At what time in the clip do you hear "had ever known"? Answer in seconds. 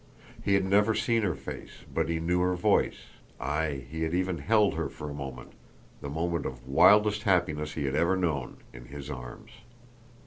7.85-8.57